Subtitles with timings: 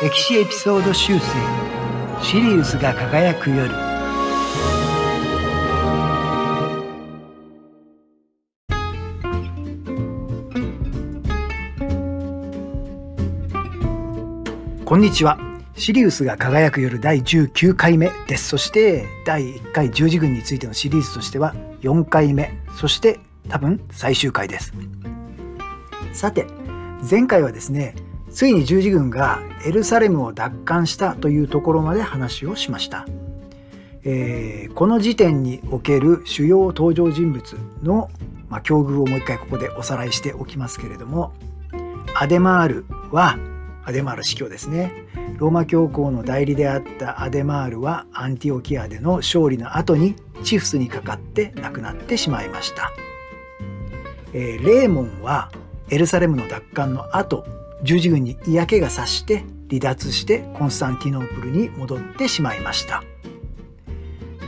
[0.00, 1.24] 歴史エピソード修正
[2.22, 3.68] シリウスが輝く夜。
[14.84, 15.36] こんにちは。
[15.74, 18.50] シリウスが輝く夜第19回目です。
[18.50, 22.52] そして第1回十字軍についてのシリーズとしては4回目。
[22.76, 23.18] そして
[23.48, 24.72] 多分最終回です。
[26.12, 26.46] さて
[27.10, 27.96] 前回はですね
[28.30, 33.06] ついに十字軍がエルサレムを奪還したというところまで話をしました、
[34.04, 38.10] えー、この時点における主要登場人物の、
[38.48, 41.32] まあ、境遇をもう一回ここでおさらいしておきますけれども
[42.14, 43.38] アデマールは
[43.84, 44.92] アデマール司教ですね。
[45.38, 52.92] ローマ教皇の代理であったアデマールはアンティオキアでの勝利の後にチフスにかかって亡くなってしまいました、
[54.32, 55.52] えー、レーモンは
[55.90, 57.46] エルサレムの奪還の後
[57.82, 63.02] 十字軍に嫌気がさして離脱してコンスタンティノープルに戻ってしまいました。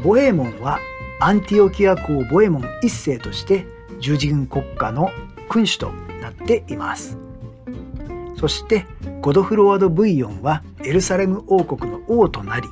[0.03, 0.79] ボエモンは
[1.21, 3.67] アンティオキア公ボエモン一世として
[4.01, 5.11] 十字軍国家の
[5.49, 7.19] 君主となっています。
[8.37, 8.87] そして
[9.21, 12.67] ゴドフロワド・ブイヨンはエルサレム王国の王となり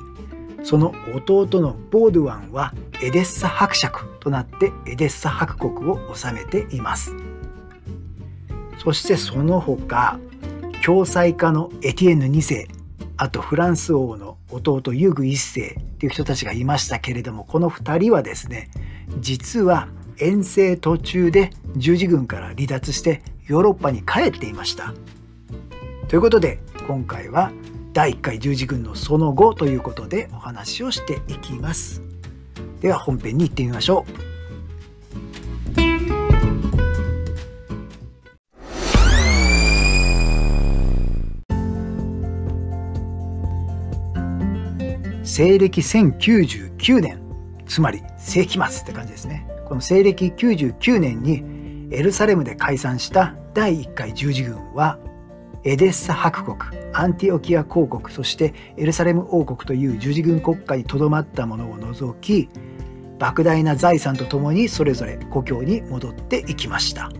[0.63, 7.15] その弟のボードゥワンはエデッサ伯爵となってエデッサ伯国を治めています。
[8.79, 10.19] そしてその他
[10.89, 12.67] 共済家のエティエンヌ2世
[13.15, 18.71] あとフランス王の弟ユーグ1世っていう人たちがいましたけれどもこの2人はですね
[19.19, 24.95] 実は遠征途中で十字軍から離脱してヨーロッパに帰っていました。
[26.07, 27.51] ということで今回は
[27.93, 32.01] 第1回十字軍のその後ということでお話をしていきます。
[32.81, 34.29] では本編に行ってみましょう。
[45.29, 47.21] 西暦1099年
[47.67, 49.47] つまり世紀末って感じですね。
[49.67, 51.43] この西暦99年に
[51.95, 54.97] エルサレムで解散した第1回十字軍は
[55.63, 62.49] エデッサ伯国アンティオキア公国そしてエルサレム王国という十字軍国家にとどまったものを除き
[63.19, 67.11] 莫大な財産とともにそれぞれ故郷に戻っていきました。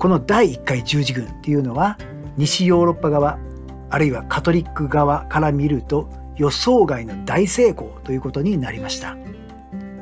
[0.00, 1.96] この第1回十字軍っていうのは
[2.36, 3.38] 西ヨーロッパ側
[3.92, 9.18] あるいはカトリック側から見ると予想外の大成功ということになりました。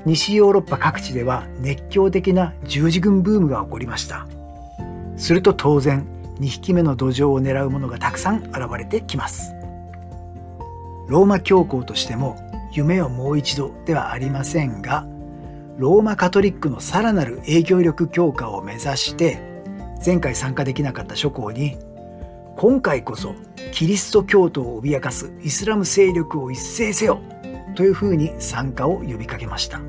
[0.07, 4.29] 西ヨーロッパ各地では熱狂的な十字軍ブームが起こりました。
[5.17, 6.07] すると当然
[6.39, 9.55] 2匹目の土壌を狙う者がたくさん現れてきます。
[11.09, 12.37] ローマ教皇としても
[12.73, 15.05] 夢をもう一度ではありませんが
[15.79, 19.43] ローマカトリックのさらなる影響力強化を目指して
[20.07, 21.77] 前回参加できなかった諸侯に
[22.61, 23.35] 今回こそ
[23.73, 27.23] キリスト教徒を脅かすイスラム勢力を一斉せよ
[27.75, 29.81] というふうに参加を呼びかけました。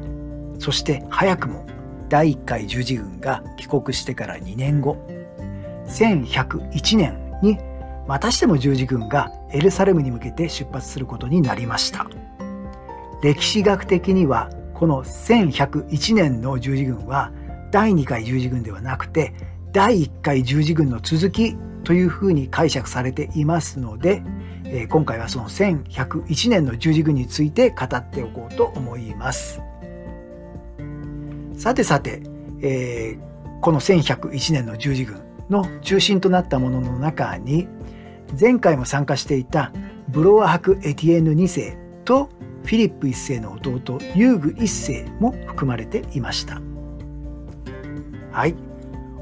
[0.58, 1.66] そして早くも
[2.08, 4.96] 第1回十字軍が帰国してから2年後
[5.86, 7.58] 1101年に
[8.08, 12.08] またしても十字軍がエルサレムに向けて出発することになりました。
[13.22, 17.34] 歴史学的にはこの1101年の十字軍は
[17.70, 19.34] 第2回十字軍ではなくて
[19.74, 24.24] 第1回十字軍の続きというふうに解釈されていますので、
[24.66, 29.62] えー、今回はその1101年の十字軍について語っておこうと思います。
[31.56, 32.24] さてさて、
[32.62, 37.68] えー、この1101年の十字軍の中心となったものの中に
[38.40, 39.72] 前回も参加していた
[40.10, 42.30] ブロワ博エティエンヌ2世と
[42.64, 46.62] フィリップ1世の弟ユーグ1世も含まれていました。
[48.32, 48.56] はい。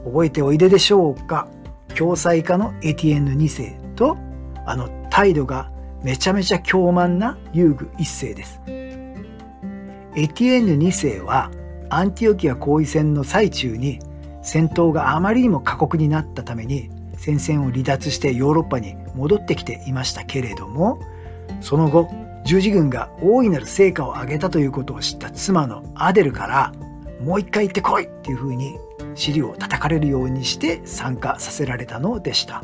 [0.06, 1.48] 覚えておいででしょうか？
[1.96, 4.18] 共済家のエティエンヌ2世と
[4.66, 5.72] あの態度が
[6.04, 8.62] めちゃめちゃ凶慢な遊具1世です。
[10.16, 11.52] エティエンヌ2世は
[11.90, 14.00] アンティオキア包囲戦の最中に
[14.42, 21.00] 戦闘があまりにも過酷になったために戦線を離脱してヨーロッパに戻ってきていましたけれども
[21.62, 22.10] その後
[22.46, 26.74] 十字軍が大いなる成果を上げたということを知った妻のアデルから
[27.22, 28.78] もう一回行ってこいっていうふうに
[29.20, 32.64] 尻を叩かれるようにして参加させられたのでした。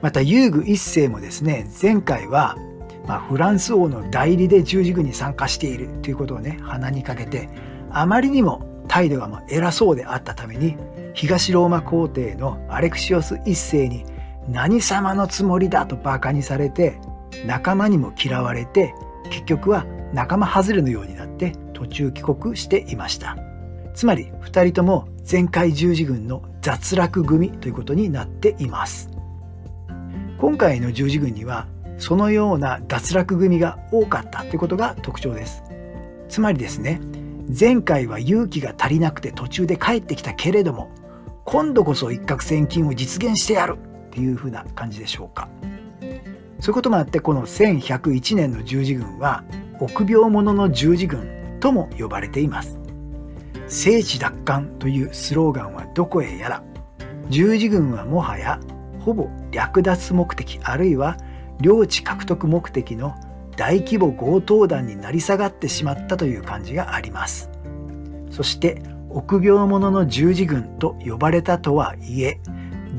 [0.00, 2.56] また遊具一世もですね前回は、
[3.06, 7.48] まあ、フランス王の代理で十字軍に参加しているということをね鼻にかけて
[7.90, 10.76] あまりにも態度がま偉そうであったために
[11.14, 14.04] 東ローマ皇帝のアレクシオス一世に
[14.48, 17.00] 何様のつもりだと馬鹿にされて
[17.46, 18.94] 仲間にも嫌われて
[19.30, 23.45] 結局は仲間外れのようになって途中帰国していました。
[23.96, 29.08] つまり2人とも前回十字軍の雑落組ということになっています。
[30.38, 31.66] 今回の十字軍には
[31.96, 35.62] そのような脱落組が多かったということが特徴です。
[36.28, 37.00] つまりですね
[37.58, 40.90] 前回は勇気が足りなくて途中で帰ってきたけれども
[41.46, 45.48] 今度こそ一攫千金を実現してやるっていう風な感じでしょうか。
[46.60, 49.42] そういうこともあってこの1101年の十字軍は
[49.80, 52.78] 臆病者の十字軍とも呼ばれています。
[53.68, 56.62] 聖地奪還というスローガンはどこへやら
[57.28, 58.60] 十字軍はもはや
[59.00, 61.16] ほぼ略奪目的あるいは
[61.60, 63.14] 領地獲得目的の
[63.56, 67.50] 大規模強盗団になり下がってしまったという感じがあります。
[68.30, 72.38] そして臆病者の十字軍と呼ばれたとはいえ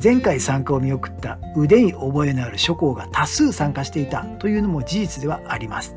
[0.01, 5.95] 前回参加を見送った腕に覚えのある諸侯が多数参加していたというのも事実ではあります。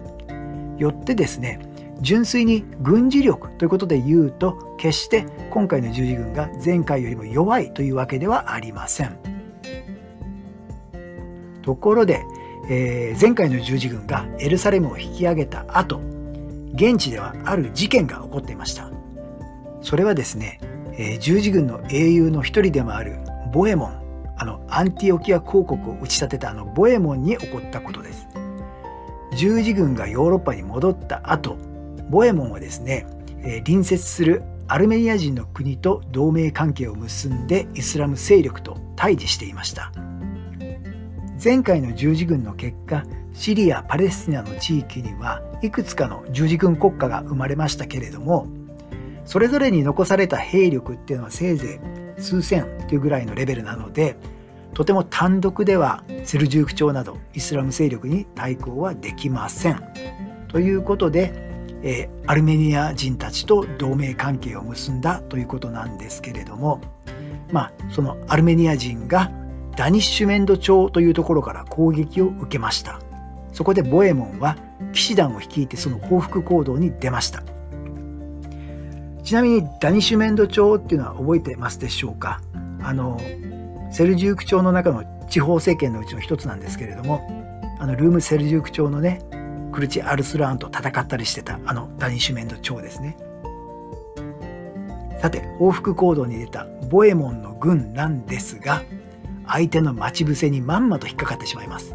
[0.78, 1.60] よってですね
[2.00, 9.18] 純粋に軍事力ということで言うと決して今回の十字軍が前回よりも弱いというわけではありません。
[11.62, 12.24] ところで、
[12.70, 16.00] えー、前回の十字軍がエルサレムを引き上げた後
[16.74, 18.90] 現地ではある事件が起こっていました。
[19.82, 20.60] それはですね、
[20.92, 23.18] えー、十字軍の英雄の一人でもある
[23.52, 24.00] ボエモン
[24.38, 28.26] あのアンティオキア公国を打ち立てたあのボエモンに起こったことです。
[29.36, 31.56] 十字軍がヨーロッパに戻った後
[32.10, 33.06] ボエモンはですね、
[33.44, 39.92] え隣接するアルメニア人の国と同盟関係を結んでイスラム勢力と対峙していました
[41.42, 48.46] 前回の十字軍の結果シリア・パレスチナの地域にはいくつかの十字軍国家が生まれましたけれども
[49.24, 51.80] それぞれに残された兵力っていうのはせいぜ
[52.18, 54.16] い数千というぐらいのレベルなので
[54.74, 59.82] とても単独ではセルジューク朝などイスラム勢力に対抗はできません。
[60.48, 61.49] ということで
[61.82, 66.80] えー、アルメニア人たちと同盟関係を結んだということなんですけれども
[67.52, 69.30] まあそのアルメニア人が
[69.76, 73.00] ダニッシュメンド朝というところから攻撃を受けました。
[73.52, 74.56] そこでボエモンは
[74.92, 77.42] 騎士団を率いてその報復行動に出ました。
[79.22, 82.40] ちなみにダニッシュメンド朝っていうのは覚えてますでしょうか？
[82.82, 83.20] あの
[83.90, 87.20] セルジューク朝の中の地方政権のうちの一つなんですけれども
[87.78, 89.20] あのルーム・セルジューク朝のね
[89.70, 93.16] クルチ・アルスラーンと戦ったりしてたあのダニッシュメンド朝ですね。
[95.20, 98.82] さて報復行動に出たボエモンの軍なんですが
[99.46, 101.94] 相手の待ち伏せにまんまと引っかかってしまいます。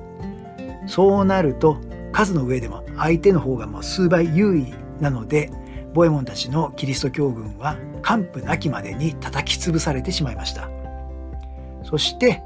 [0.88, 1.77] そうなると
[2.12, 5.51] 数の上でも相手の方がもう数倍優位なので
[5.94, 10.69] ボエモンたちのキリスト教軍は完膚なきまでに叩き潰されてしまいました。
[11.83, 12.44] そして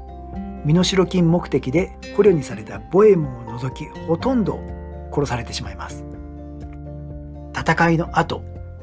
[0.64, 4.58] 身代金目的で捕虜にされたボエモンを除きほとんど
[5.12, 6.04] 殺されてしまいます。
[7.54, 8.42] 戦いの後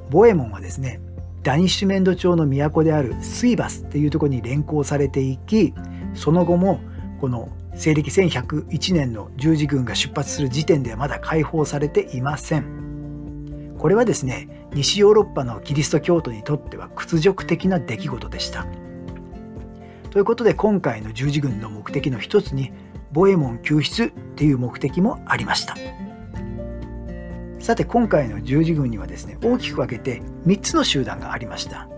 [0.10, 1.00] ボエモンはですね
[1.44, 5.74] ダニッシュメンド朝の都であるスイバスっていうところに連行されていき
[6.14, 6.80] その後も
[7.22, 13.76] この西暦1101年の十字軍が出発する時点ではまだ解放されていません。
[13.78, 18.66] これはですね西ヨーロッパのキリスト教徒にとっては屈辱的な出来事でした。
[20.10, 22.72] ということで今回の十字軍の目的の一つに
[23.12, 25.76] ボエモン救出っていう目的もありました。
[27.68, 31.90] さて今回の十字軍にはですね大きく分けて3つの集団がありました。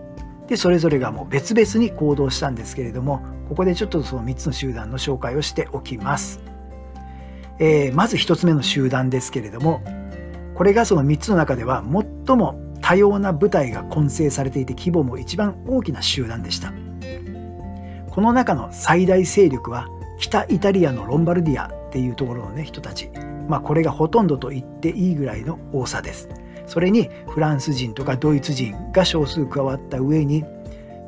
[0.48, 6.40] でそれぞれがもう別々に行動したんですけれどもここでちょっとその3つの集団の紹介をしておきます、
[7.60, 9.80] えー、まず1つ目の集団ですけれども
[10.56, 11.84] これがその3つの中では
[12.26, 16.72] 最も多様な部隊が混成されていて規模も一番大きな集団でした。
[18.10, 19.86] この中の最大勢力は
[20.18, 23.08] 北イタリアのロンバルディアっていうところのね人たち。
[23.50, 26.28] まあ、これがほとんどと言っていいぐらいの多さです。
[26.66, 30.44] それにフランス人とかドイツ人が少数加わった上に、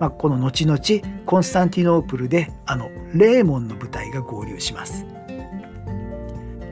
[0.01, 0.79] まあ、この後々
[1.25, 5.07] コンスタンティノープルであのレーモンの部隊が合流します。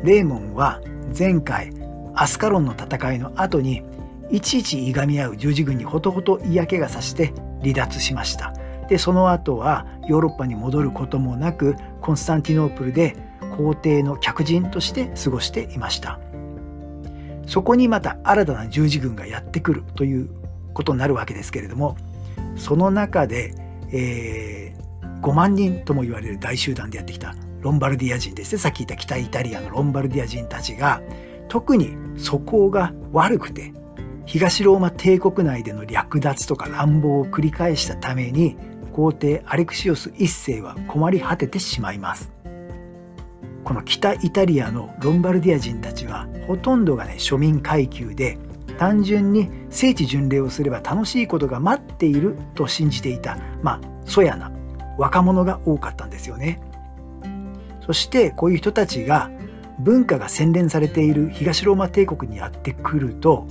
[0.02, 0.80] レーモンは
[1.16, 1.72] 前回
[2.16, 3.84] アスカロンの戦いの後に
[4.28, 8.52] いちいちいがみ合う十字軍にほとほと嫌気がさして離脱しました。
[8.88, 13.29] でその後はヨーロッパに戻ることもなくコンスタンティノープルで
[13.60, 16.18] 皇帝の客人として過ごしていました
[17.46, 20.30] そこにまた新たな十字軍がやってくるという
[20.72, 21.96] ことになるわけですけれども
[22.56, 23.54] その中で、
[23.92, 31.02] えー、5万人とも言われる大集団でやってきたロンバルディア人ですねさっき言った北イタリアのロンバルディア人たちが
[31.48, 33.74] 特に素行が悪くて
[34.24, 38.56] 東ローマ帝国内での略奪とか乱暴を繰り返したために
[38.92, 42.39] 皇帝アレクシオス1世は困り果ててしまいます。
[43.70, 48.36] この北イタリアのロンバルディア人たちはほとんどがね庶民階級で
[48.80, 54.50] 単純に聖地巡礼をすれば楽しいことが待っていると信じていたまあそやな
[54.98, 56.60] 若者が多かったんですよね。
[57.86, 59.30] そしてこういう人たちが
[59.78, 63.46] 文化が洗練されている東ローマ帝国にやってくると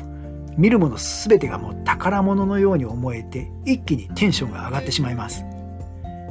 [0.58, 5.46] 見るもの全てがもう宝物のように思えて一気にテンションが上がってしまいます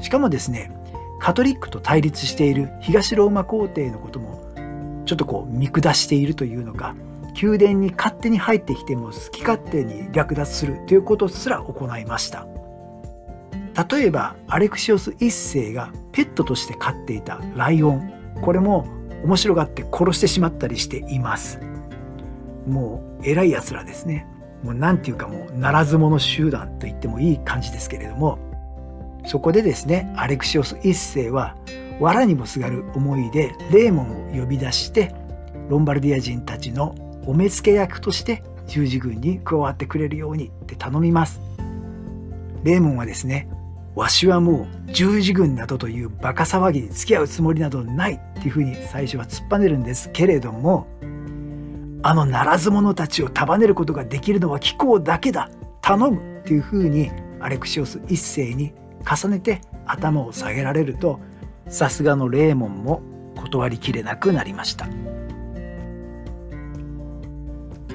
[0.03, 0.71] しかもですね
[1.19, 4.39] カトリックと対立している東ローマ皇帝のことも
[5.05, 6.95] ちょっとこう見下しているというのか
[7.41, 12.47] 宮殿に勝手に入ってきても好き勝手に略奪するということすら行いました。
[13.91, 18.13] 例えばアレクシオス1世がペットとして飼っていたライオン。
[18.43, 18.89] これも
[19.25, 21.61] 面白がって殺してしまったりしています。
[22.67, 24.27] もう偉い奴らですね。
[24.65, 28.39] もう何ていうかもうならず者集団と言ってもいい感じですけれども
[29.29, 31.55] そこでですねアレクシオス1世は
[32.01, 35.15] 藁にもすがる思いでレーモンを呼び出して
[35.69, 36.95] ロンバルディア人たちの
[37.27, 41.41] お目付け役として十字軍に加わってくれるようにって頼みます。
[42.65, 43.51] レーモンはですね
[43.95, 50.87] わしはもう十字軍などというバカ騒ぎに付き合うつもりなどないっていうふうに最初は突っぱねるんですけれども
[52.03, 55.51] あのならず者たちを束ねることができるのは貴公だけだ。
[55.83, 58.73] 頼むっていうふうにアレクシオス一世に
[59.09, 61.21] 重ねて頭を下げられると
[61.69, 63.03] さすがのレーモンも
[63.37, 64.87] 断りきれなくなりました。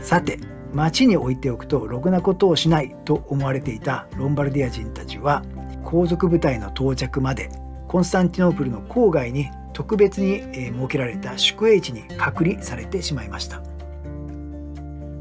[0.02, 0.40] さて
[0.74, 5.44] 町に置いておくとろくなことをしないと思われていたロンバルディア人たちは
[5.84, 7.50] 皇族部隊の到着まで
[7.88, 13.62] コンスタンティノープルの郊外に特別に設けられた宿営地に隔離されてしまいました。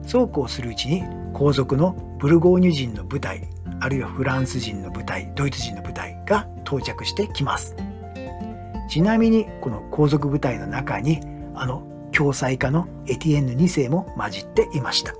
[0.06, 3.48] そうこうするうちに皇族のブルゴーニュ人の部隊
[3.82, 7.74] あるいはフランス人の部隊ドイツ人の部隊が到着してきます。
[8.88, 11.18] ちなみにこの皇族部隊の中に
[11.56, 15.14] あの共済家のエティエンヌ2世も混じっていました。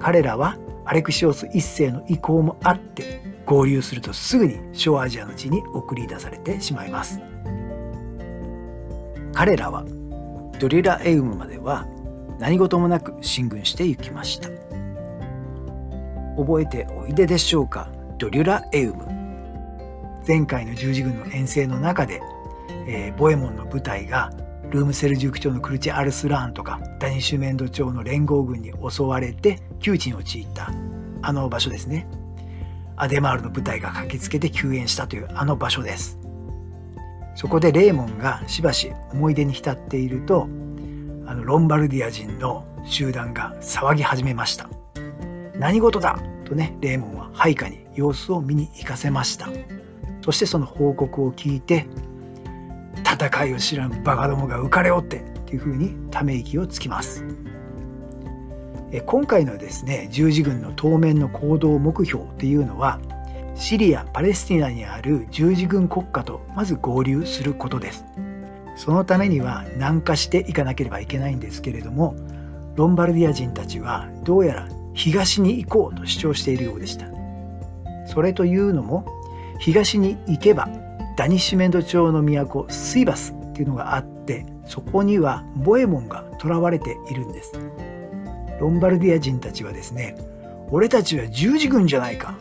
[0.00, 0.56] 彼らは
[0.86, 7.20] アレクシオス1世の意向もあって合流するとすぐに小アジアの地に送り出されてしまいます。
[9.34, 9.84] 彼らは
[10.58, 11.86] ドリラエウムまでは
[12.38, 14.63] 何事もなく進軍して行きました。
[16.36, 17.88] 覚えておいででしょうか？
[18.18, 19.06] ドリュラエウム。
[20.26, 22.20] 前回の十字軍の遠征の中で、
[22.86, 24.32] えー、ボエモンの部隊が
[24.70, 30.70] ルームセルジュク朝のクルチ・アルスラーンとかダニシュメンド朝の連合軍に襲われて窮地に陥った
[31.22, 32.06] あの場所ですね。
[32.96, 36.18] アデマールの部隊が駆けつけて救援したというあの場所です。
[37.34, 40.44] そこでレーモンがしばし思い出に浸っていると
[41.26, 44.68] あのロンバルディア人の集団が騒ぎ始めました。
[45.58, 46.18] 何事だ？
[46.44, 49.48] とねレーモンは配下に様子を見に行かせました。
[50.22, 51.86] そしてその報告を聞いて
[53.04, 57.24] 戦いを知らんバカどもが浮かれおってっていうふうにため息をつきます。
[59.06, 63.00] 今回のですね十字軍の当面の行動目標っていうのは
[63.54, 68.04] シリア・パレスティナにある十字軍国家とまず合流することです。
[68.76, 72.16] そのためには南下していかなければいけないんですけれども
[72.74, 77.06] ロンバルディア人たちはどうやら東に行こうと主張しているようでした。
[78.06, 79.04] それというのも
[79.58, 80.68] 東に行けば
[81.16, 87.52] ダニシュメント朝の都スイバスっていうのがあってそこにはボエモンが囚われているんです。
[88.60, 90.16] ロンバルディア人たちはですね
[90.70, 92.36] 俺たちは十字軍じゃないか。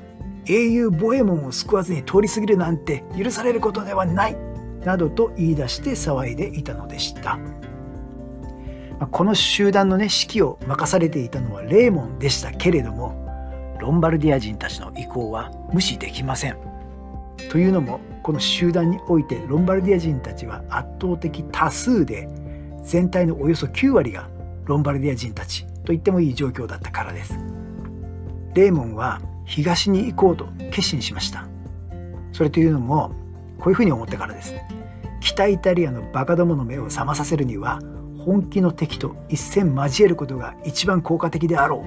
[0.46, 4.38] 英雄ボエモンを救わずに通り過ぎるなんて許されることではない。
[4.84, 7.40] などと言い出して騒いでいたのでした。
[9.08, 13.24] この集団のね指揮を任されていたのはレーモンでしたけれども
[13.80, 16.58] ロンバルディア人たちの意向は無視できません。
[17.50, 22.30] というのもこの集団においてロンバルディア人たちは圧倒的多数で
[22.84, 24.30] 全体のおよそ9割が
[24.66, 27.38] ロンバルディア人たちと言ってもいい状況だったからです。
[28.54, 31.48] レーモンは東に行こうと決心しました。
[32.32, 33.12] それというのも
[33.60, 34.56] こういうふうに思ったからです。
[35.20, 37.80] 北イタリアのバカどもの目を覚まさせるには
[38.24, 41.86] 本気の敵と一戦交えることが一番効果的であろ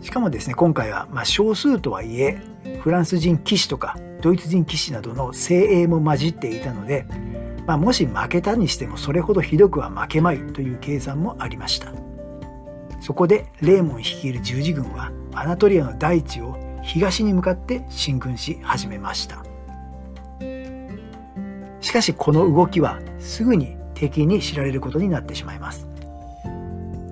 [0.00, 0.04] う。
[0.04, 2.40] しかもですね今回はまあ少数とはいえ
[2.82, 7.04] フランス人騎士とかドイツ人騎士などの精鋭も混じっていたので、
[7.66, 11.92] まあ、もし負けたにしてもそれほどひどくは負けまいという計算もありました。
[13.00, 19.44] そこでレーモン率いる十字軍はアナトリアの大地を東に向かって進軍し始めました。
[21.80, 25.86] しかしこの動きはすぐに敵に知られることになってしまいます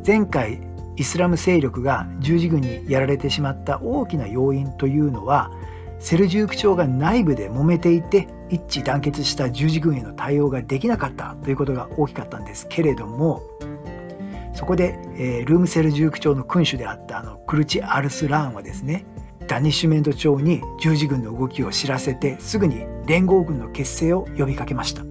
[0.06, 0.62] 前回
[0.96, 5.52] イスラム勢力が十字軍にやられてしまった大きな要因というのは
[6.00, 13.42] セルジューク朝が内部で揉めていて一致団結した十字軍への対応ができなかったということが大きかったんですけれども
[14.54, 19.04] そこで、えー、ルームセルジューク朝の君主であったあのクルチ・アルスラーンはですね
[19.46, 25.07] ダニッシュメント朝に十字軍の動きを知らせてすぐに連合軍の結成を呼びかけました。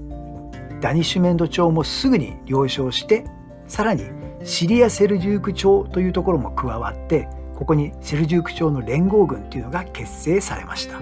[0.82, 3.26] ダニシュメンド朝もすぐに了承して
[3.68, 4.04] さらに
[4.44, 11.02] シリア・セルジューク朝というところも加わってここにセルジューク朝の連合軍というのが結成されました。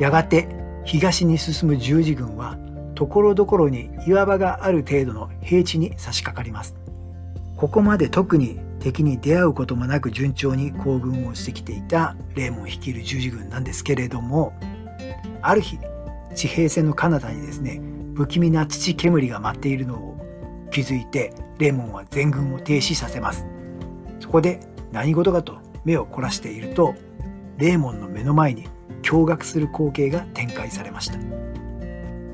[0.00, 0.48] やがて
[0.84, 2.58] 東に進む十字軍は
[2.96, 6.74] ところどころに岩場がある程度の平地に差し掛かります。
[7.56, 14.52] ここまで特に敵に出会うこともなく順調に行軍をしてきていたレーモン率いる十字軍なんですけれども
[15.40, 15.78] ある日
[16.34, 17.80] 地平線の彼方にですね
[18.14, 20.16] 不気味な土煙が舞っているのを
[20.70, 23.46] 気づいてレーモンは全軍を停止させます。
[24.20, 24.60] そこで
[24.92, 26.94] 何事かと目を凝らしていると
[27.58, 28.68] レーモンの目の前に
[29.02, 31.18] 驚愕する光景が展開されました。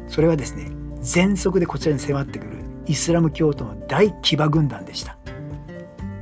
[0.09, 5.16] それはですね全速でこちらに迫ってくるイスラム教徒の大騎馬軍団でした。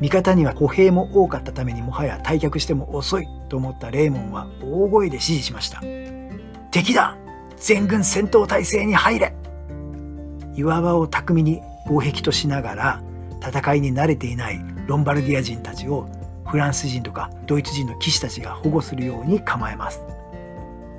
[0.01, 5.83] 味方には歩兵も多かったためにもはや退却しても遅いと思ったレーモンは大声で指示しました。
[6.71, 7.17] 敵だ!
[7.61, 9.35] 全軍戦闘態勢に入れ。
[10.55, 13.03] 岩場を巧みに防壁としながら
[13.41, 16.09] 戦いに慣れていないロンバルディア人たちを
[16.47, 20.03] フランス人とかドイツ人の騎士たちが保護するように構えます。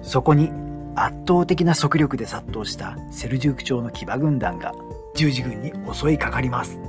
[0.01, 0.51] そこに
[0.95, 4.73] 圧倒的な速力で殺到したセルジューク朝の騎馬軍団が
[5.15, 6.79] 十字軍に襲いかかります。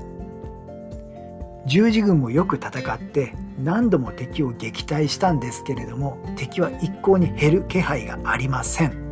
[1.67, 9.10] 十字軍もよく戦って何度も敵を撃退したんですけれども敵は一向に減る気配がありません。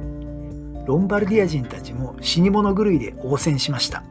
[0.88, 4.02] ロンバルディア人たちも死に物狂いで応戦しました。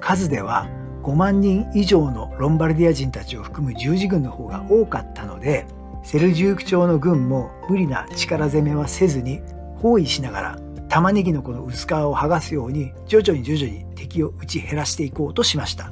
[0.00, 0.68] 数では
[1.02, 5.66] 5万人以上のロンバルディア人たちを含む十字軍の方が多かったので
[6.04, 9.40] セルジューク朝の軍も無理な力攻めはせずに
[9.78, 10.58] 包囲しながら
[10.88, 15.90] 玉ねぎのこの薄皮を剥がすように徐々に徐々に敵を打ち減らしていこうとしました。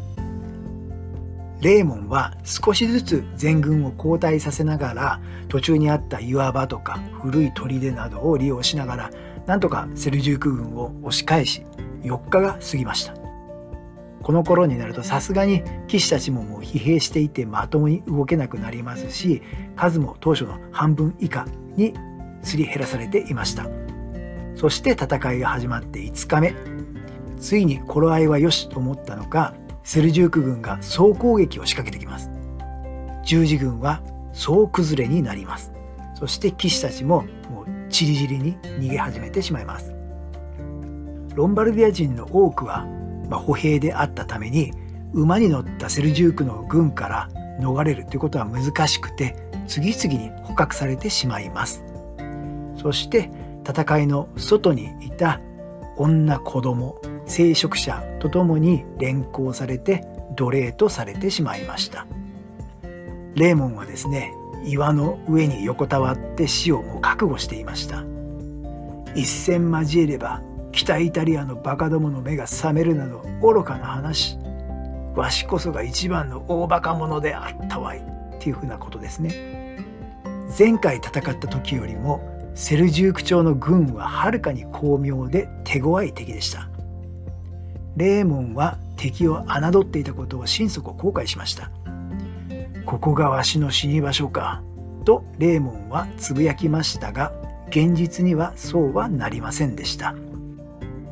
[1.60, 9.10] レーモンは少しずつ全軍を後退させながら途中にあった岩場とか古い砦などを利用しながら
[9.46, 11.62] なんとかセルジューク軍を押し返し
[12.02, 13.14] 4日が過ぎました。
[14.22, 19.42] この頃になるとさすがに騎士たちももう疲弊していてまともに動けなくなりますし
[19.76, 21.92] 数も当初の半分以下に
[22.42, 23.66] すり減らされていました。
[24.56, 26.54] そして戦いが始まって5日目。
[27.38, 32.30] ついに頃合いはよしと思ったのかセルジューク軍が総攻撃を仕掛けてきます。
[33.24, 35.72] 十字軍は総崩れになります。
[36.14, 37.24] そして騎士たちも
[37.94, 39.94] もうチリジリに逃げ始めてしまいます。
[41.36, 42.84] ロンバルディア人の多くは、
[43.28, 44.72] まあ、歩兵であったために
[45.12, 47.28] 馬に乗ったセルジュークの軍から
[47.60, 49.36] 逃れるということは難しくて
[49.68, 51.84] 次々に捕獲されてしまいます。
[52.82, 53.30] そして
[53.64, 55.40] 戦いの外にいた
[55.96, 60.04] 女子供聖職者とともに連行されて
[60.36, 62.06] 奴隷とされてしまいました。
[63.36, 64.32] レーモンはですね
[64.64, 68.04] 岩の上に横たわって死をも覚悟していました。
[69.14, 74.38] 一戦交えれば北イタリアのバカどもの目が覚めるなど愚かな話
[75.14, 78.02] わしこそが一番の大バカ者であったわいっ
[78.40, 79.78] ていうふうなことですね。
[80.58, 82.20] 前回戦った時よりも
[82.54, 86.68] セルジューク朝の軍ははるかに巧妙で手強い敵でした。
[87.96, 91.70] レーモンは敵を侮っていたことを心底後悔しました。
[92.94, 94.62] ここがわしの死に場所か。
[95.04, 97.32] とレーモンはつぶやきましたが
[97.68, 100.14] 現実にはそうはなりませんでした。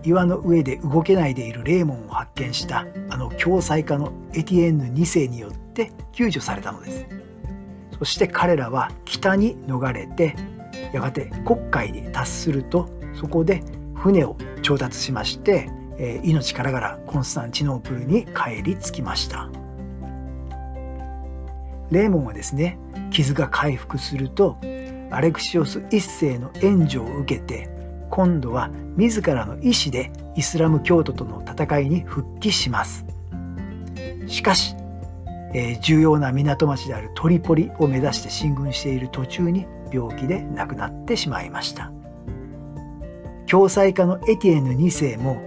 [0.04, 7.06] 岩の上で動けないでいるレーモンを発見したあの共済家のエティエンヌ2世によって救助されたのです。
[7.98, 10.36] そして彼らは北に逃れて
[10.92, 13.60] やがて黒海に達するとそこで
[13.94, 15.68] 船を調達しまして
[15.98, 19.48] えー、命からがらコンスタンチノープルに帰り着きました。
[21.92, 22.78] レーモンはですね
[23.10, 24.58] 傷が回復すると
[25.10, 27.68] アレクシオス一世の援助を受けて
[28.10, 33.06] 今度は自らの意志でイスラム教徒との戦いに復帰します。
[34.26, 34.74] しかし、
[35.54, 41.90] えー、重要な港町であるトリポリを目指して進軍している途中に病気で亡くなってしまいました。
[43.46, 45.42] 共済家のエティエヌ2世も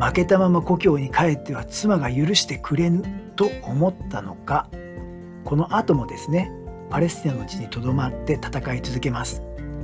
[0.00, 3.02] 負けたまま故郷に帰っては妻が許してくれぬ
[3.34, 4.68] と思ったのか
[5.44, 6.50] この後もですね
[6.90, 9.42] パレスティナの地にとどまって戦い続けます。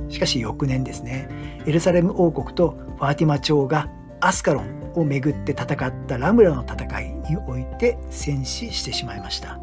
[0.09, 1.29] しかし翌年ですね
[1.65, 3.89] エルサレム王国とファーティマ朝が
[4.21, 9.59] アスカロンをめぐって戦ったラムラの戦いにおいて戦死してしまいました。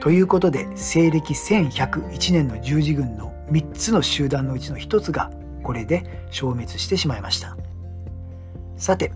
[0.00, 5.30] ということで西暦1101年の十字軍の3つの集団のうちの1つが
[5.62, 7.56] これで消滅してしまいました。
[8.76, 9.12] さて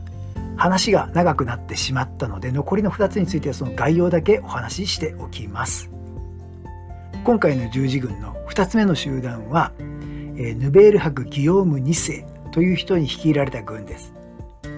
[0.56, 5.90] 話が長くなってしまったので残りの2つについてはその概要だけお話ししておきます
[7.26, 9.72] 今回の十字軍の2つ目の集団は、
[10.38, 14.14] えヌベール伯ギヨーム2世という人に率いられた軍です。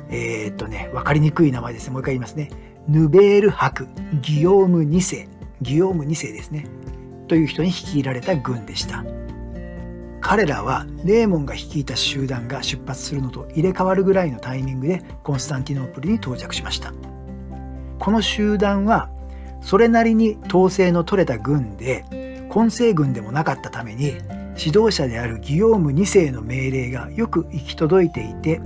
[0.08, 1.90] えー、っとね、わかりにくい名前です。
[1.90, 2.50] もう一回言いますね。
[2.88, 3.86] ヌベール伯
[4.22, 5.28] ギヨーム2世、
[5.60, 6.66] ギヨーム2世ですね。
[7.28, 9.04] という人に率いられた軍でした。
[10.20, 16.92] 彼らはレーモンが率いた集団が出発するのと入れ替わるぐらいのタイミングでコンスタンティノープルに到着しました。
[17.98, 19.10] この集団は
[19.60, 24.16] それなりに統制の取れた軍で混成軍でもなかったために
[24.56, 28.60] 指導者であるギヨーム2世の命令がよく行き届いていて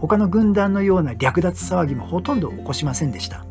[0.00, 3.44] 他の軍団のような略奪騒ぎもほとんど起こしませんでした、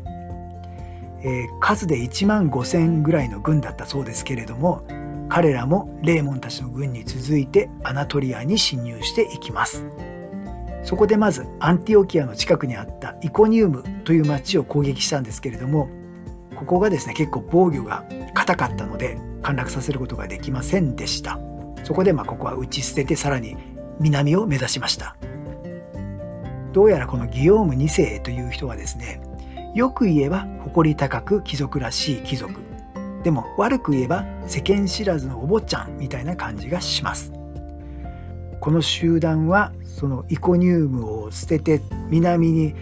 [1.22, 4.82] えー、数で1万5,000ぐらいの軍だったそうですけれども
[5.28, 9.84] 彼らもレーモンたちの軍に続いてアナトリアに侵入していきます。
[10.82, 15.90] そこでまずアンティオキアの近くにあったイコニウムという町を攻撃したんですけれども
[16.56, 21.38] ここがですね結構防御が硬かったので陥落させることができませんでした。
[21.84, 23.56] そこでまあここは打ち捨ててさらに
[24.00, 25.16] 南を目指しました。
[26.72, 29.20] どうやらこのギヨーム2世という人はですね
[29.74, 32.67] よく言えば誇り高く貴族らしい貴族。
[33.22, 37.32] でも悪く言えば世間知らずのお坊ちゃんみたいな感じがします。
[38.60, 42.74] この集団はそのイコニウムを捨てて南に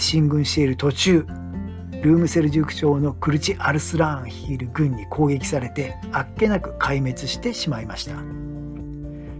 [0.00, 1.26] 進軍している途中
[2.02, 8.14] ルームセルジュク朝のクルチ・アルスラーン率いる軍に攻撃されてあっけなく壊滅してしまいました。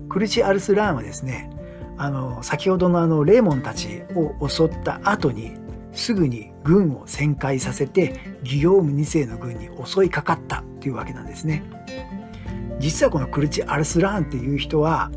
[0.09, 1.51] クルチ・アルスラーンはですね
[1.97, 5.53] あの先ほどのあのレーモンたちを襲った後に
[5.93, 11.63] すぐに軍を旋回させてギヨーム2世の軍に襲いかかったというわけなんですね
[12.79, 15.11] 実はこのクルチ・アルスラーンっていう人は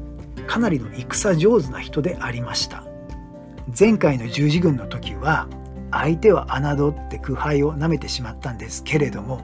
[0.47, 2.83] かなりの戦上手な人でありました
[3.77, 5.47] 前回の十字軍の時は
[5.91, 9.41] 相手は侮って苦杯をなめてしまったんですけれども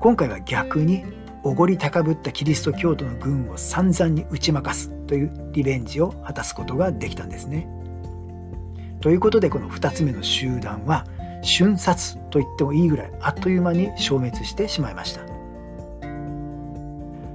[0.00, 1.04] 今回は逆に
[1.42, 7.68] おごり高ぶったキリスト教徒の軍を散々に打ち負かすというリベンジを果たすことができたんですね。
[9.00, 11.06] ということでこの2つ目の集団は
[11.42, 15.22] 瞬殺と言ってもいいぐらいあっという間に消滅してしまいました。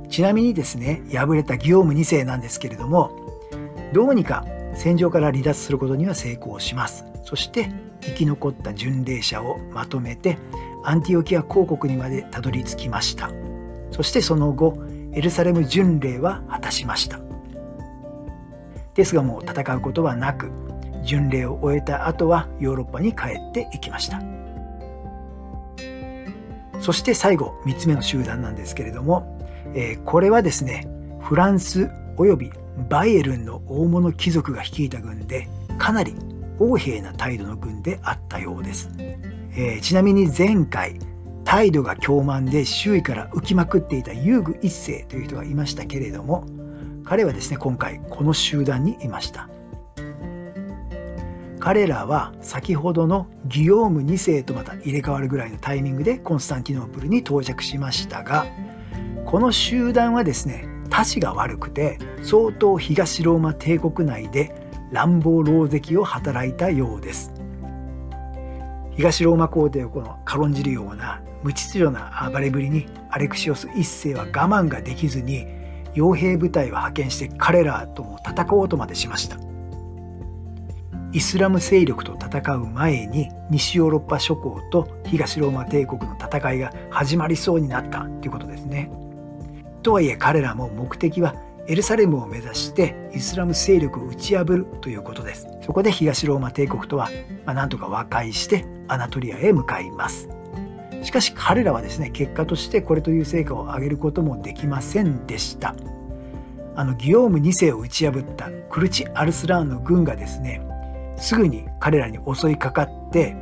[0.09, 3.11] ちなみにですね敗れたギオーム2世なんですけれども
[3.93, 4.45] どうにか
[4.75, 7.05] 戦場から離脱することには成功します。
[7.23, 7.71] そして
[8.01, 10.37] 生き残った巡礼者をまとめて
[10.83, 13.31] アンティオキア公国にまでたどり着きました。
[13.91, 14.77] そしてその後
[15.13, 17.19] エルサレム巡礼は果たしました。
[18.93, 20.51] ですがもう戦うことはなく
[21.03, 24.21] 巡礼を終えた後はヨーロッパに帰っていきました。
[26.83, 29.39] そして最後3つ目の集団なんですけれども、
[29.73, 30.85] えー、これはですね
[31.21, 32.51] フランスおよび
[32.89, 36.13] バイエルンの大物貴族が率いた軍でかなり
[36.59, 40.99] 横柄な態度の軍であったようです、えー、ちなみに前回
[41.45, 46.45] 態度が凶慢で周囲から浮きまくっていた遊具一世という人がいましたけれども
[47.05, 49.49] 彼はですね今回この集団にいました。
[51.63, 58.45] 彼らは先ほどのギヨーム2世とまた入れ替わるぐらいのタイミングでコンスタンティノープルに到着しましたが
[59.23, 64.53] この集団はですねたちが悪くて相当東ローマ帝国内で
[64.91, 67.31] 乱暴狼藉を働いたようです。
[68.97, 75.47] 東ローマ皇帝をこの軽んじるような無秩序な暴れぶりにアレクシオス一世は我慢ができずに
[75.95, 79.52] 傭兵部隊を派遣して彼らとも戦おうとまでしました。
[81.13, 88.91] イスラム勢力と戦う前に西ヨーロッパ諸国と東ローマ帝国の戦いが始まりそうになったということですね。
[89.83, 91.35] とはいえ彼らも目的は
[91.67, 95.47] エルサレムを目指してイスラム勢力を打ち破るということです。
[95.61, 97.09] そこで東ローマ帝国とは、
[97.45, 100.29] まあ、なんとか和解してアナトリアへ向かいます。
[101.03, 105.75] しかし彼らはですね結果としてこれという成果を上げることもできませんでした。
[106.75, 110.67] あのギヨーム2世を打ち破ったクルチ・アルスラーンの軍がですね
[111.17, 113.35] すぐに彼らに襲いかかって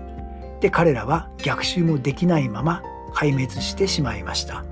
[0.60, 4.64] で彼らは逆襲もできないまま壊滅してしまいました。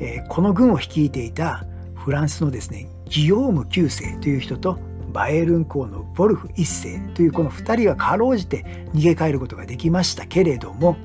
[0.00, 4.78] えー、この軍を率いていたフランスのですねギヨーム9世という人と
[5.12, 10.96] バエルン公のボルフ1世というこの2人はかろうじて逃げ帰ることができましたけれども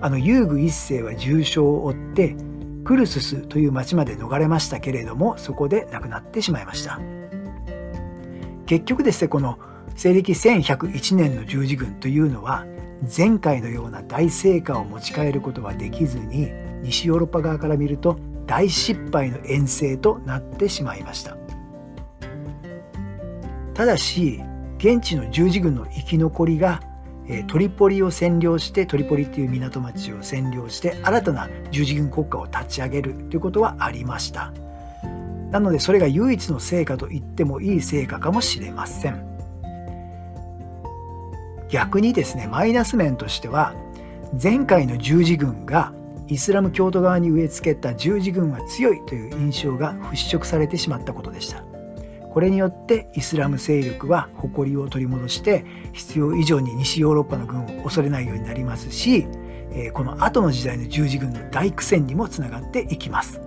[0.00, 0.68] あの遊具1
[0.98, 2.36] 世は重傷を負って
[2.84, 7.00] クルススという町まで逃れましたけれどもそこで亡くなってしまいました。
[8.66, 9.58] 結局ですねこの
[9.94, 12.66] 西暦1101年の十字軍というのは
[13.16, 16.50] 前回のような大成果を持ち帰ることはできずに
[16.82, 21.36] 西ヨーロッパ側から見ると大失敗の遠征となってしまいました。
[23.74, 24.40] ただし
[24.78, 26.80] 現地の十字軍の生き残りが
[27.48, 34.52] トリポリを占領してトリポリっていう港町を占領して新たな十字軍国家を立ち上げるということはありました。
[35.50, 39.24] なのでそれが唯一の成果と言ってもいい成果かもしれません。
[41.68, 43.74] 逆にですねマイナス面としては
[44.40, 45.92] 前回の十字軍が
[46.28, 51.64] イスラム教徒側に植え付けた十字軍は強いという印象が払拭されてしまったことでした。
[52.32, 59.26] これによってイスラム勢力は誇りを取り戻して必要以上に西ヨーロッパの軍を恐れないようになりますし
[59.94, 63.45] この後の時代の十字軍の大苦戦にもつながっていきます。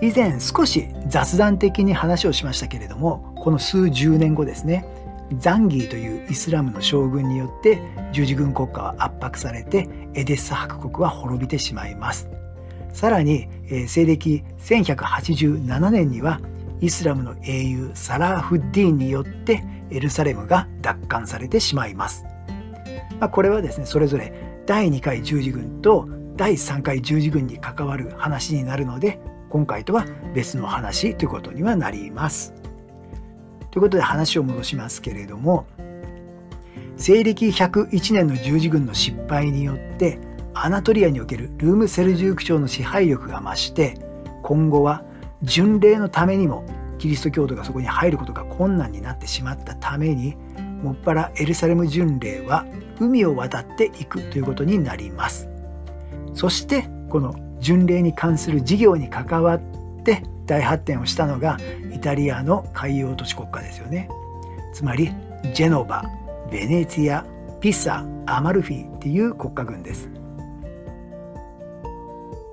[0.00, 4.84] 以前少し雑談的に話をしましたけれどもこの数十年後ですね
[5.38, 7.82] ザンギーというイスラムの将軍によって
[8.12, 12.30] 十字軍国家は圧迫されてエデッサ伯国は滅びてしまいます。
[12.94, 13.48] さらに、
[13.86, 16.40] 西暦1187年には
[16.80, 22.24] イスラムの英雄サラーフッディーンによってエルサレムが奪還されてしまいます、
[23.20, 24.32] まあ、これはですねそれぞれ
[24.66, 32.54] 第2回十字軍と第3回十字軍に関わる話になるので今回とは別の話ということにはなります。
[33.70, 35.66] ということで話を戻しますけれども
[36.96, 40.18] 西暦101年の十字軍の失敗によって
[40.54, 43.94] アナトリアにおけるルームセルジューク朝の支配力が増して
[44.42, 45.04] 今後は
[45.42, 46.64] 巡礼のためにも
[46.98, 50.34] キリスト教徒がそこに入ることが困難になってしまったために
[50.82, 52.66] もっぱらエルサレム巡礼は
[52.98, 55.48] 海を渡っていくということになります。
[56.34, 59.60] そしてこの巡礼に関する事業に関わっ
[60.04, 61.58] て大発展をしたのが
[61.94, 64.08] イタリアの海洋都市国家ですよね。
[64.72, 65.12] つまり
[65.54, 66.04] ジェノバ
[66.50, 67.24] ベネツィア
[67.60, 70.08] ピサアマルフィっていう国家軍です。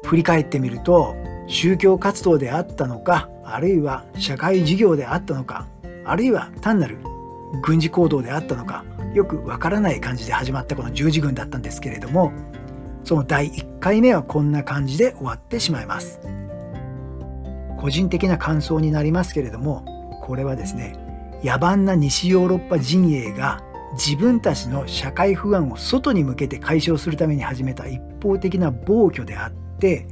[0.04, 1.16] 振り返ってみると
[1.48, 5.68] 宗教活動であったのかあるいは社会事業であったのか
[6.06, 6.98] あるいは単なる
[7.64, 12.32] 軍事行動であったのかよくわからない感じで始まったこの十字軍だったんですけれども
[13.06, 16.20] その第1回目はこんな感じで終わってしまいます。
[17.78, 19.86] 個人的な感想になりますけれども
[20.24, 20.98] これはですね
[21.44, 23.62] 野蛮な西ヨーロッパ陣営が
[23.94, 30.08] 自分たちの社会不安を外に向けて解消するために始めた一方的な暴挙であって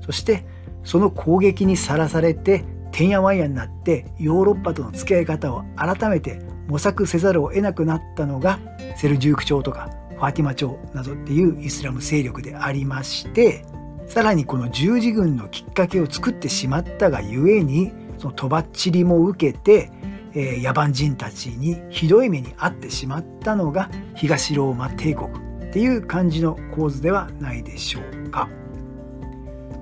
[0.00, 0.46] そして
[0.84, 8.58] その攻撃にさらされててんやわんやになってヨーロッパとの付き合い方を改めて模索せざるを得なくなったのが
[8.96, 13.64] セルジューク朝とかファティマ朝などっていうイスラム勢力でありまして
[14.06, 19.90] さらにこの十字軍のきっかけを作ってしまったがゆえにそのとばっちりも受けて、
[20.34, 25.28] えー、野蛮人たちにひどい目に遭ってしまったのが東ローマ帝国
[25.68, 28.48] っていう感じの構図ではないでしょうか。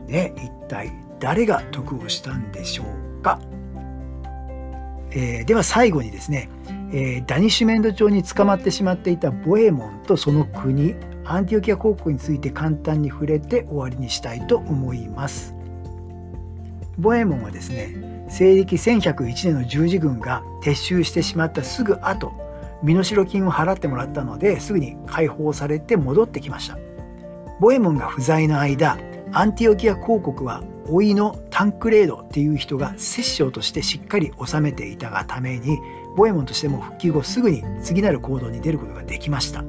[0.08, 2.84] ね、一体誰が得をしたんでしょ
[3.20, 3.40] うか。
[5.12, 6.50] えー、では最後にですね、
[6.92, 10.94] えー、ダニシュメンド朝に捕まってしまっていたボエモンとその国
[11.24, 15.56] アンティオキア公国について簡単に触れて終わりにしたいと思います。
[16.98, 22.32] ボエモンはですね西暦1101年の十字軍が撤収してしまったすぐ後
[22.82, 26.78] 身代金を払ってもらったのですぐに解放されて戻ってきました
[27.60, 28.98] ボエモンが不在の間
[29.32, 35.78] アンティオキア公国は老いのタンクレードっていう人が摂政としてしっかり治めていたがために
[36.16, 39.62] ボエモンとしても復帰後すぐに次なる行動に出ることができました。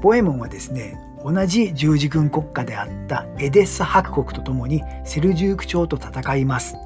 [0.00, 6.76] ボエモンはですね同じ十字軍国家であったエデッサ伯国とともにセルジューク朝と戦います。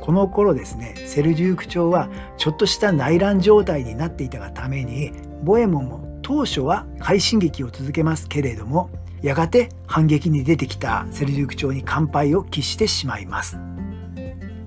[0.00, 8.88] この頃ですねセルジューク朝はちょっとした内乱状態になっていたがためにボエモンも当初は快進撃を続けますけれども
[9.20, 13.58] やがて反撃に出てきたセルジューク朝に完敗を喫してしまいます。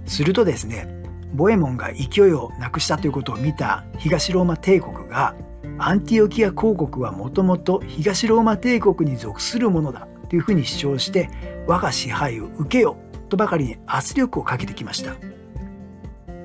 [0.05, 1.00] するとですね
[1.33, 5.35] ボエモンが勢いをなくしたということを見た東ローマ帝国が
[5.77, 11.29] アンティオキア公国はもともと東ローマ帝国に属するものだというふうに主張して
[11.67, 12.97] 我が支配を受けよ
[13.29, 15.15] とばかりに圧力をかけてきました、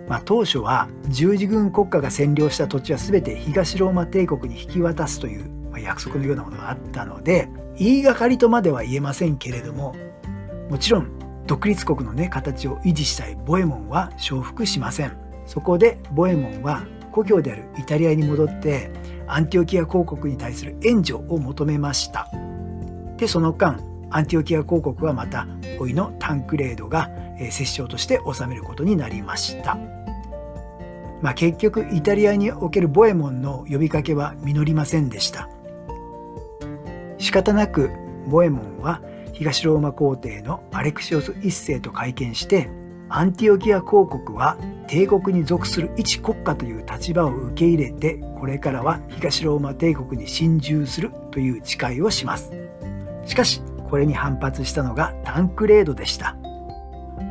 [0.09, 9.95] まあ、当初は十字軍国家が占領した土地は全て東ローマ帝国に引き渡すという約束のようなものがあったので言いがかりとまでは言えませんけれども
[10.71, 15.17] もちろん独立国のね形を維持したいボエモンは承服しません。
[15.47, 18.91] そこでボエモンは故郷であるイタリアに戻って
[19.27, 22.29] アンティオキア公国に対する援助を求めました。
[23.17, 23.81] でその間
[24.11, 25.47] アンティオキア公国はまた
[25.79, 29.77] 老いのタンクレードが摂政として治めることになりました、
[31.23, 35.49] まあ、結局イタリアにおけるボエモンの呼びかけは実りませんでした。
[37.19, 37.91] 仕方なく
[38.29, 39.01] ボエモンは
[39.39, 42.71] 東ローマ皇帝のアレクシオス1世と会見して
[43.11, 44.57] アンティオキア公国は
[44.89, 52.51] 帝国に属する一国家という立場を受け入れてこれからは東ローマ帝国に侵入するという誓いをします。
[53.27, 56.37] しかしこれに反発したのがタンクレードでした。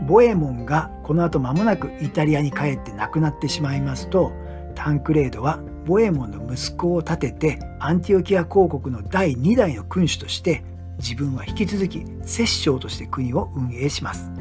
[0.07, 4.31] ボエモンがこの後間もなくイタリアに帰って亡くなってしまいますと
[4.75, 10.63] タンクレードはボエモンの息子を立ててアンティオキア公国の第2代の君主として
[10.97, 14.31] 自分は引き続き摂政として国を運営します。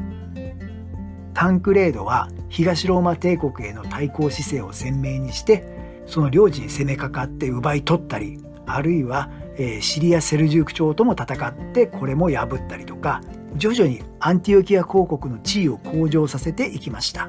[1.35, 5.65] タンクレードは東ローマ帝国への対抗姿勢を鮮明にして
[6.07, 13.21] その領地に攻めかかって奪い取ったりあるいは、え、シリア・セルジューク朝とも戦ってこれも破ったりとか
[13.57, 17.29] 徐々にアンティオキア公国の地位を向上させていきました。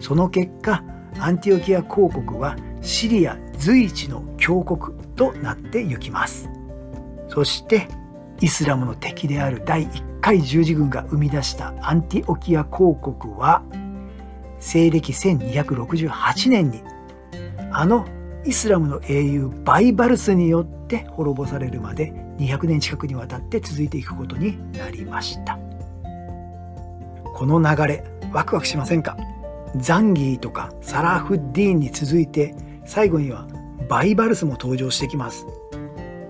[0.00, 0.84] その結果
[1.18, 6.50] アンティオキア公国はシリア随一の強国となってゆきます。
[7.28, 7.88] そして
[8.40, 13.62] イスラムの敵である第1回十字軍が生み出したアンティオキア公国は
[14.60, 16.82] 西暦1268年に
[17.70, 18.06] あの
[18.44, 25.58] イスラムの英雄バイバルスによって滅ぼされるまで200年近くにわたって続いていくことになりました。
[27.34, 29.16] この流れワクワクしませんか？
[29.76, 33.46] ザンギーとかサラフッディーンに続いて最後には
[33.88, 35.46] バイバルスも登場してきます。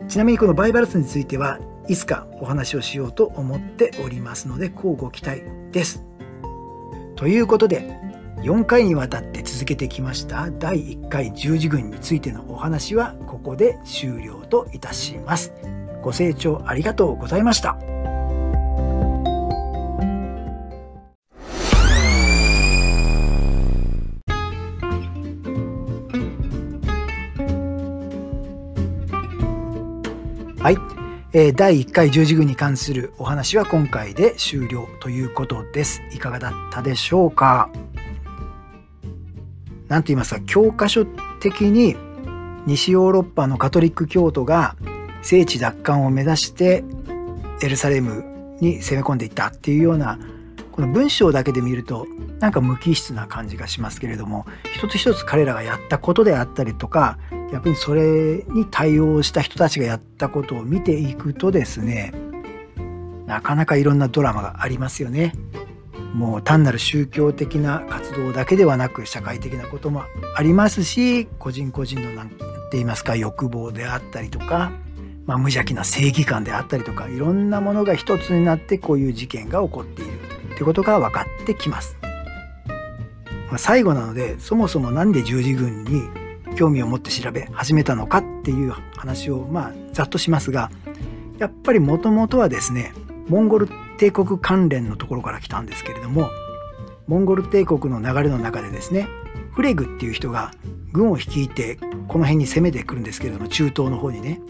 [0.08, 1.58] ちなみにこのバイバルスについては
[1.88, 5.42] いつかお話をしようと思っておりますので乞うご期待
[5.72, 6.04] です。
[7.16, 7.96] ということで
[8.42, 15.52] 4回にわたって続けてきました第1回十字軍についてのお話はここで終了といたします。
[16.02, 17.78] ご清聴ありがとうございました。
[30.64, 30.93] はい、
[31.36, 36.00] え、第1回十字軍に関するお話は今回で終了ということです。
[36.12, 37.70] いかがだったでしょうか？
[39.88, 41.04] 何と言いますか教科書
[41.40, 41.96] 的に
[42.66, 44.76] 西ヨーロッパのカトリック教徒が
[45.22, 46.84] 聖地奪還を目指して
[47.60, 48.24] エルサレム
[48.60, 50.20] に攻め込んでいったっていうような
[50.70, 52.06] この文章だけで見ると
[52.38, 57.18] なんか無機質な感じがしますけれども一つ一つ彼らがやったことであったりとか
[57.52, 62.12] 逆にそれに対応した人たちがやったことを見ていくとですね
[63.26, 65.32] なかなかいろんなドラマがありますよね。
[66.14, 70.04] もう単なる宗教的な活動だけではなく社会的なことも
[70.36, 72.36] ありますし個人個人の何て
[72.72, 74.70] 言いますか欲望であったりとか、
[75.26, 80.12] まあ、無邪気な正義感であったりとかいろんなものが一つになってこういう事件が起こっている
[80.54, 81.96] ということが分かってきます。
[83.48, 86.02] まあ、最後なのでそもそも何で十字軍に
[86.54, 90.70] 興味を持って調べ始めたのかっていう話をまあざっとしますが
[91.38, 92.92] やっぱりもともとはですね
[93.28, 96.30] モンゴル帝国関連のところから来たんですけれども
[97.06, 99.08] モンゴル帝国の流れの中でですね
[99.52, 100.52] フレグっていう人が
[100.92, 101.76] 軍を率いて
[102.08, 104.40] この辺に攻めてくるんですけれども中東の方にね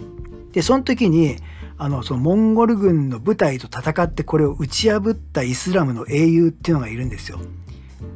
[0.53, 1.37] でその時に
[1.77, 7.41] あのそのモンゴル軍の部隊と戦ってこれを打ち破ったイスラムの英雄っていうのがいるんですよ。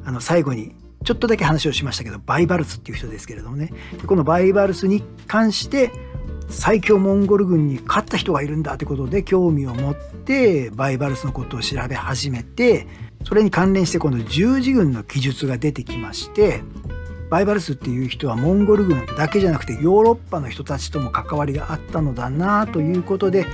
[0.05, 0.75] あの最後に
[1.05, 3.73] ちょっとだけ話をしましたけどバイバルスっていう人ですけれどもね。
[4.07, 5.91] このバイバルスに関して
[6.49, 12.87] 最強モンゴル軍に勝った人がいるんだってことで興味を持ってバイバルスのことを調べ始めて
[13.25, 16.63] それに関連して今度十字軍の記述が出てきまして
[17.31, 23.45] バイバルスっていう人はモンゴル軍だけじゃなくてヨーロッパの人たちとも関わりがあったのだなということで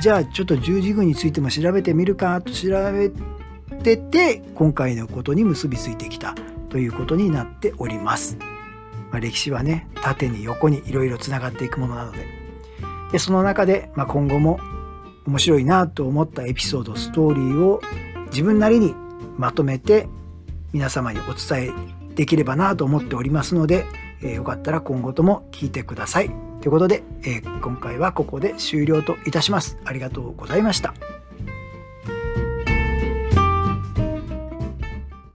[0.00, 3.10] じゃあちょっと十字軍についても調べてみるかと調べ
[3.82, 6.34] てて今回のことに結びついてきた。
[6.72, 8.38] ということになっております。
[9.10, 12.26] まあ、歴史はね縦に横にいろいろつながっていくものなので
[13.12, 14.58] でその中で、まあ、今後も
[15.26, 17.82] 面白いなと思ったエピソードストーリーを
[18.30, 18.94] 自分なりに
[19.36, 20.08] まとめて
[20.72, 21.74] 皆様にお伝
[22.10, 23.84] えできればなと思っておりますので、
[24.22, 26.30] えー、よかったら今後とも聞いてください。
[26.62, 29.76] ということで、えー、今回はここで終了といたします。
[29.84, 30.94] ありがとうございました。